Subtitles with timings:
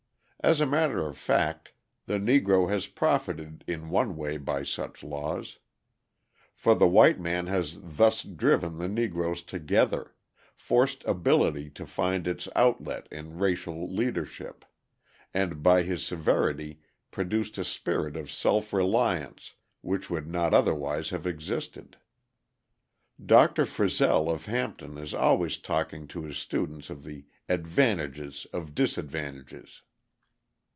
[0.43, 1.71] As a matter of fact,
[2.07, 5.59] the Negro has profited in one way by such laws.
[6.55, 10.15] For the white man has thus driven the Negroes together,
[10.55, 14.65] forced ability to find its outlet in racial leadership,
[15.31, 16.79] and by his severity
[17.11, 21.97] produced a spirit of self reliance which would not otherwise have existed.
[23.23, 23.63] Dr.
[23.65, 29.83] Frissell of Hampton is always talking to his students of the "advantages of disadvantages."